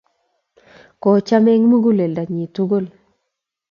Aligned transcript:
Kochomei 1.01 1.55
eng 1.57 1.69
muguleldonyi 1.69 2.45
tugul 2.55 2.85